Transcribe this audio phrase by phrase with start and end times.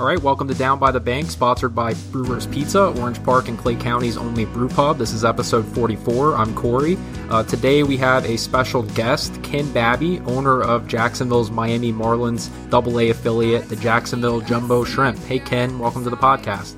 [0.00, 3.58] All right, welcome to Down by the Bank, sponsored by Brewers Pizza, Orange Park and
[3.58, 4.96] Clay County's only brew pub.
[4.96, 6.36] This is episode 44.
[6.36, 6.96] I'm Corey.
[7.28, 13.10] Uh, today we have a special guest, Ken Babby, owner of Jacksonville's Miami Marlins AA
[13.10, 15.18] affiliate, the Jacksonville Jumbo Shrimp.
[15.18, 16.76] Hey, Ken, welcome to the podcast.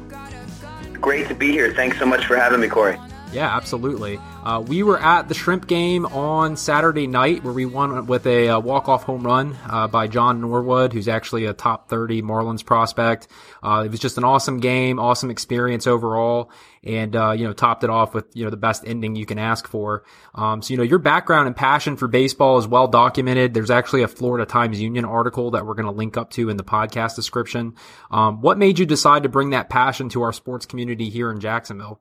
[1.01, 1.73] Great to be here.
[1.75, 2.99] Thanks so much for having me, Corey.
[3.33, 4.21] Yeah, absolutely.
[4.45, 8.51] Uh, we were at the Shrimp game on Saturday night where we won with a,
[8.51, 13.29] uh, walk-off home run uh, by John Norwood, who's actually a top 30 Marlins prospect.
[13.63, 16.51] Uh, it was just an awesome game, awesome experience overall,
[16.85, 19.39] and uh, you know topped it off with you know the best ending you can
[19.39, 20.05] ask for.
[20.35, 23.55] Um, so you know your background and passion for baseball is well documented.
[23.55, 26.59] There's actually a Florida Times Union article that we're going to link up to in
[26.59, 27.77] the podcast description.
[28.11, 31.41] Um, what made you decide to bring that passion to our sports community here in
[31.41, 32.01] Jacksonville?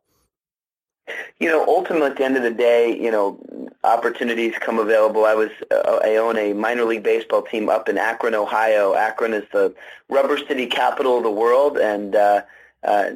[1.42, 3.40] You know, ultimately, at the end of the day, you know,
[3.84, 5.26] opportunities come available.
[5.26, 8.94] I was uh, I own a minor league baseball team up in Akron, Ohio.
[8.94, 9.74] Akron is the
[10.08, 12.44] rubber city capital of the world, and uh,
[12.84, 13.10] uh,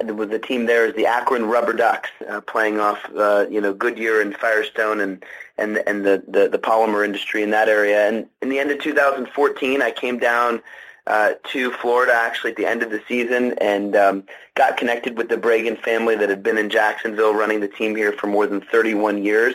[0.00, 4.20] the team there is the Akron Rubber Ducks, uh, playing off uh, you know Goodyear
[4.20, 5.24] and Firestone and
[5.56, 8.06] and and the, the the polymer industry in that area.
[8.06, 10.60] And in the end of 2014, I came down
[11.06, 15.28] uh, to Florida actually at the end of the season and um, got connected with
[15.28, 18.60] the Bragan family that had been in Jacksonville running the team here for more than
[18.60, 19.54] 31 years.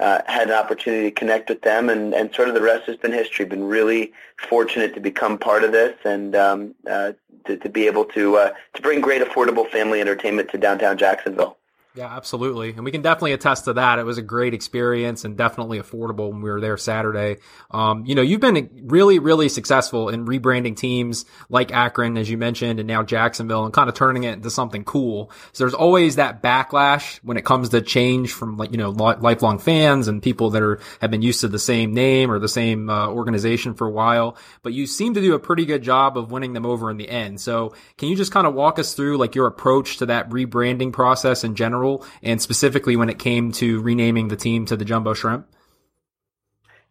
[0.00, 2.96] Uh, had an opportunity to connect with them, and, and sort of the rest has
[2.96, 3.44] been history.
[3.44, 4.12] Been really
[4.48, 7.14] fortunate to become part of this and um, uh,
[7.46, 11.57] to, to be able to uh, to bring great affordable family entertainment to downtown Jacksonville.
[11.98, 12.74] Yeah, absolutely.
[12.74, 13.98] And we can definitely attest to that.
[13.98, 17.38] It was a great experience and definitely affordable when we were there Saturday.
[17.72, 22.38] Um, you know, you've been really, really successful in rebranding teams like Akron, as you
[22.38, 25.32] mentioned, and now Jacksonville and kind of turning it into something cool.
[25.52, 29.58] So there's always that backlash when it comes to change from like, you know, lifelong
[29.58, 32.88] fans and people that are, have been used to the same name or the same
[32.88, 34.36] uh, organization for a while.
[34.62, 37.08] But you seem to do a pretty good job of winning them over in the
[37.08, 37.40] end.
[37.40, 40.92] So can you just kind of walk us through like your approach to that rebranding
[40.92, 41.87] process in general?
[42.22, 45.46] And specifically when it came to renaming the team to the Jumbo Shrimp?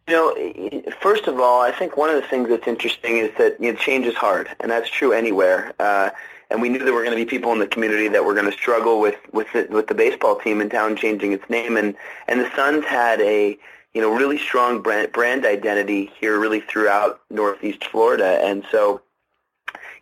[0.08, 3.60] You know, first of all, I think one of the things that's interesting is that
[3.60, 5.74] you know, change is hard, and that's true anywhere.
[5.78, 6.10] Uh,
[6.50, 8.50] and we knew there were going to be people in the community that were going
[8.50, 11.94] to struggle with with the, with the baseball team in town changing its name, and
[12.26, 13.58] and the Suns had a
[13.92, 19.02] you know really strong brand brand identity here, really throughout Northeast Florida, and so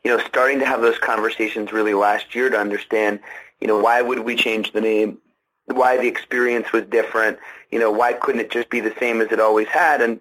[0.05, 3.19] you know starting to have those conversations really last year to understand
[3.61, 5.19] you know, why would we change the name?
[5.67, 7.39] Why the experience was different?
[7.71, 10.00] You know, why couldn't it just be the same as it always had?
[10.00, 10.21] And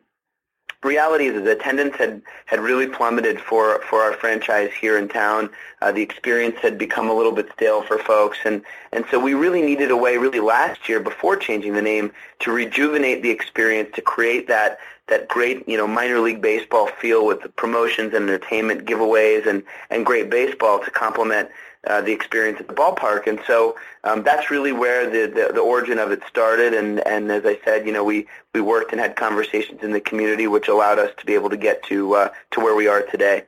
[0.84, 5.50] reality is that attendance had, had really plummeted for, for our franchise here in town.
[5.82, 8.38] Uh, the experience had become a little bit stale for folks.
[8.46, 12.12] And, and so we really needed a way really last year before changing the name
[12.40, 17.26] to rejuvenate the experience, to create that, that great, you know, minor league baseball feel
[17.26, 21.50] with the promotions and entertainment giveaways and, and great baseball to complement
[21.88, 23.28] uh, the experience at the ballpark.
[23.28, 26.74] And so um, that's really where the, the, the origin of it started.
[26.74, 30.02] And, and as I said, you know, we, we worked and had conversations in the
[30.02, 33.02] community, which allowed us to be able to get to uh, to where we are
[33.02, 33.44] today.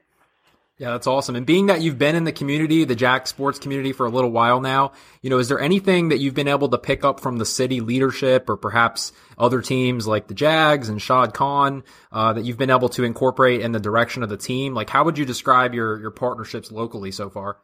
[0.80, 1.36] Yeah, that's awesome.
[1.36, 4.30] And being that you've been in the community, the Jack sports community for a little
[4.30, 4.92] while now,
[5.24, 7.82] you know, is there anything that you've been able to pick up from the city
[7.82, 12.70] leadership or perhaps other teams like the Jags and Shad Khan uh, that you've been
[12.70, 14.76] able to incorporate in the direction of the team?
[14.76, 17.58] Like, how would you describe your, your partnerships locally so far?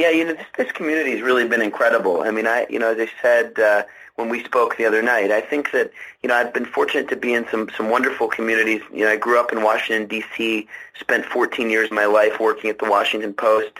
[0.00, 2.22] Yeah, you know, this, this community has really been incredible.
[2.22, 3.82] I mean, I, you know, as I said uh,
[4.16, 7.16] when we spoke the other night, I think that, you know, I've been fortunate to
[7.16, 8.80] be in some some wonderful communities.
[8.94, 10.66] You know, I grew up in Washington D.C.,
[10.98, 13.72] spent 14 years of my life working at the Washington Post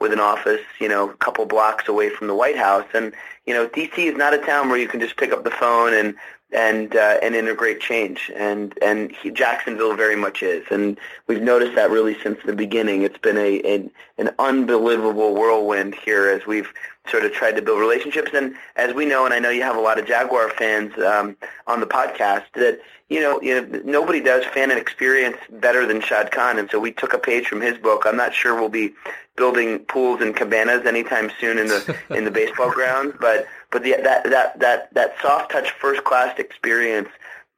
[0.00, 3.12] with an office, you know, a couple blocks away from the White House, and
[3.46, 4.06] you know, D.C.
[4.06, 6.14] is not a town where you can just pick up the phone and
[6.52, 11.74] and uh, and integrate change, and and he, Jacksonville very much is, and we've noticed
[11.74, 13.02] that really since the beginning.
[13.02, 16.72] It's been a, a an unbelievable whirlwind here as we've
[17.10, 19.76] sort of tried to build relationships, and as we know, and I know you have
[19.76, 21.36] a lot of Jaguar fans um,
[21.66, 22.80] on the podcast that
[23.10, 26.78] you know, you know nobody does fan and experience better than Shad Khan, and so
[26.78, 28.04] we took a page from his book.
[28.06, 28.94] I'm not sure we'll be
[29.38, 33.94] building pools and cabanas anytime soon in the in the baseball grounds, but but the,
[34.02, 37.08] that that that that soft touch first class experience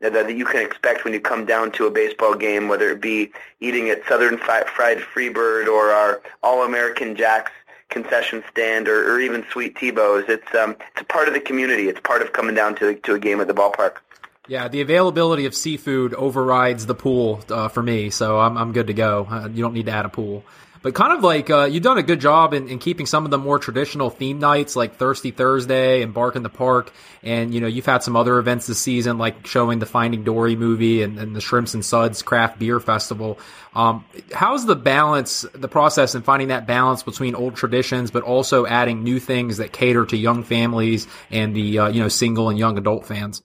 [0.00, 3.00] that, that you can expect when you come down to a baseball game, whether it
[3.00, 4.66] be eating at Southern Fried
[4.98, 7.52] Freebird or our All American Jacks
[7.90, 10.28] concession stand or, or even Sweet Tebow's.
[10.28, 11.88] It's um it's a part of the community.
[11.88, 13.96] It's part of coming down to to a game at the ballpark.
[14.48, 18.88] Yeah, the availability of seafood overrides the pool uh, for me, so I'm I'm good
[18.88, 19.28] to go.
[19.30, 20.44] Uh, you don't need to add a pool.
[20.82, 23.30] But kind of like uh, you've done a good job in, in, keeping some of
[23.30, 26.90] the more traditional theme nights like Thirsty Thursday and Bark in the Park,
[27.22, 30.56] and you know you've had some other events this season like showing the Finding Dory
[30.56, 33.38] movie and, and the Shrimps and Suds Craft Beer Festival.
[33.74, 38.64] Um, how's the balance, the process, in finding that balance between old traditions but also
[38.64, 42.58] adding new things that cater to young families and the uh, you know single and
[42.58, 43.42] young adult fans?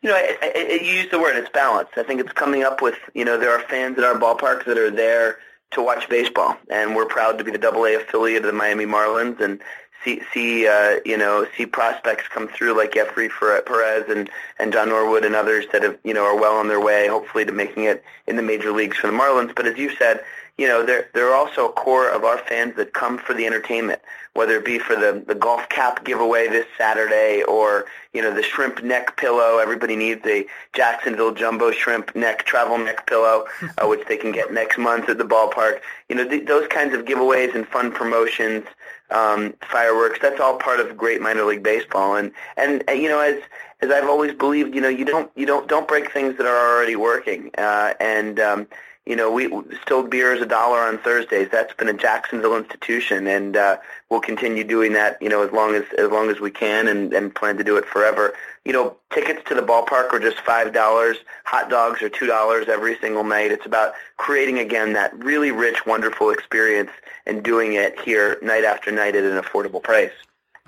[0.00, 1.92] You know, I, I, you use the word it's balanced.
[1.98, 4.78] I think it's coming up with you know there are fans at our ballparks that
[4.78, 5.36] are there
[5.72, 8.86] to watch baseball, and we're proud to be the Double A affiliate of the Miami
[8.86, 9.60] Marlins and
[10.04, 14.88] see see uh, you know see prospects come through like Jeffrey Perez and and John
[14.88, 17.84] Norwood and others that have you know are well on their way, hopefully to making
[17.84, 19.54] it in the major leagues for the Marlins.
[19.54, 20.24] But as you said,
[20.58, 23.46] you know, there there are also a core of our fans that come for the
[23.46, 24.00] entertainment,
[24.34, 28.42] whether it be for the the golf cap giveaway this Saturday or you know the
[28.42, 29.58] shrimp neck pillow.
[29.58, 33.46] Everybody needs a Jacksonville jumbo shrimp neck travel neck pillow,
[33.78, 35.80] uh, which they can get next month at the ballpark.
[36.08, 38.64] You know, th- those kinds of giveaways and fun promotions,
[39.10, 40.18] um, fireworks.
[40.20, 43.40] That's all part of great minor league baseball, and and uh, you know as
[43.82, 46.76] as I've always believed, you know, you don't you don't don't break things that are
[46.76, 48.66] already working, uh, and um,
[49.10, 49.50] you know, we
[49.82, 51.48] still beer is a dollar on Thursdays.
[51.50, 53.78] That's been a Jacksonville institution, and uh,
[54.08, 55.20] we'll continue doing that.
[55.20, 57.76] You know, as long as as long as we can, and, and plan to do
[57.76, 58.34] it forever.
[58.64, 61.16] You know, tickets to the ballpark are just five dollars.
[61.46, 63.50] Hot dogs are two dollars every single night.
[63.50, 66.92] It's about creating again that really rich, wonderful experience,
[67.26, 70.12] and doing it here night after night at an affordable price.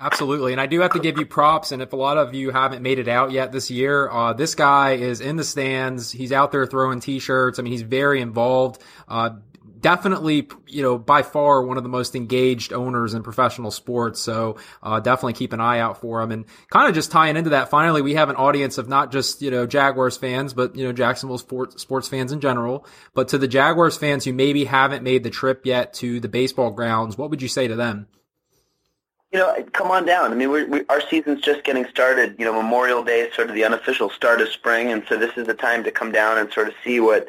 [0.03, 0.51] Absolutely.
[0.51, 1.71] And I do have to give you props.
[1.71, 4.53] And if a lot of you haven't made it out yet this year, uh, this
[4.53, 6.11] guy is in the stands.
[6.11, 7.57] He's out there throwing t-shirts.
[7.57, 8.81] I mean, he's very involved.
[9.07, 9.29] Uh,
[9.79, 14.19] definitely, you know, by far one of the most engaged owners in professional sports.
[14.19, 16.33] So, uh, definitely keep an eye out for him.
[16.33, 19.41] And kind of just tying into that, finally, we have an audience of not just,
[19.41, 22.85] you know, Jaguars fans, but, you know, Jacksonville sports, sports fans in general.
[23.13, 26.71] But to the Jaguars fans who maybe haven't made the trip yet to the baseball
[26.71, 28.07] grounds, what would you say to them?
[29.33, 30.31] You know, come on down.
[30.31, 32.35] I mean, we, we, our season's just getting started.
[32.37, 35.35] You know, Memorial Day is sort of the unofficial start of spring, and so this
[35.35, 37.27] is the time to come down and sort of see what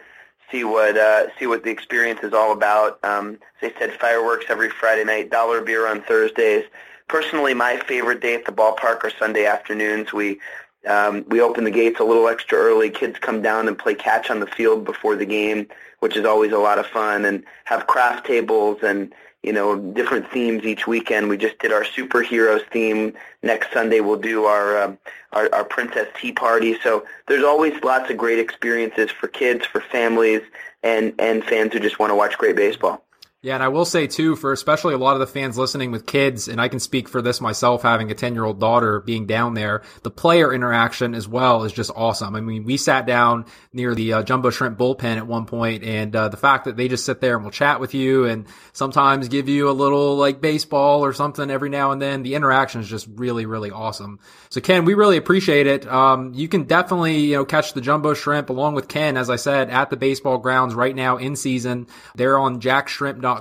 [0.51, 3.03] see what uh, see what the experience is all about.
[3.03, 6.65] Um, as I said, fireworks every Friday night, dollar beer on Thursdays.
[7.09, 10.13] Personally, my favorite day at the ballpark are Sunday afternoons.
[10.13, 10.41] We
[10.87, 12.91] um, we open the gates a little extra early.
[12.91, 15.69] Kids come down and play catch on the field before the game,
[16.01, 19.15] which is always a lot of fun, and have craft tables and
[19.45, 21.29] you know, different themes each weekend.
[21.29, 23.13] We just did our superheroes theme.
[23.43, 24.99] Next Sunday we'll do our, um,
[25.35, 26.79] our our Princess Tea Party.
[26.83, 30.41] So there's always lots of great experiences for kids, for families,
[30.83, 33.05] and and fans who just want to watch great baseball.
[33.45, 36.07] Yeah, and I will say too, for especially a lot of the fans listening with
[36.07, 39.27] kids, and I can speak for this myself, having a 10 year old daughter being
[39.27, 42.37] down there, the player interaction as well is just awesome.
[42.37, 46.17] I mean, we sat down near the uh, Jumbo Shrimp bullpen at one point, and
[46.17, 49.29] uh, the fact that they just sit there and will chat with you and sometimes
[49.29, 52.89] give you a little like baseball or something every now and then, the interaction is
[52.89, 54.21] just really, really awesome.
[54.49, 55.87] So Ken, we really appreciate it.
[55.87, 59.37] Um, you can definitely, you know, catch the Jumbo Shrimp along with Ken, as I
[59.37, 61.89] said, at the baseball grounds right now in season.
[62.15, 63.34] They're on jackshrimp.com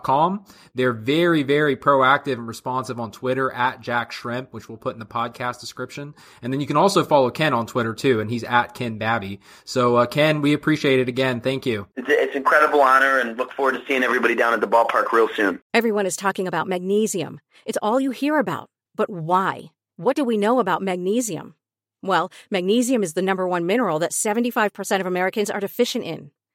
[0.76, 5.00] they're very, very proactive and responsive on Twitter at Jack Shrimp, which we'll put in
[5.00, 6.14] the podcast description.
[6.42, 9.40] And then you can also follow Ken on Twitter too, and he's at Ken Babby.
[9.66, 11.42] So, uh, Ken, we appreciate it again.
[11.42, 11.88] Thank you.
[11.96, 15.30] It's, it's incredible honor and look forward to seeing everybody down at the ballpark real
[15.36, 15.60] soon.
[15.74, 17.40] Everyone is talking about magnesium.
[17.66, 18.70] It's all you hear about.
[18.96, 19.72] But why?
[19.98, 21.56] What do we know about magnesium?
[22.02, 26.32] Well, magnesium is the number one mineral that 75% of Americans are deficient in.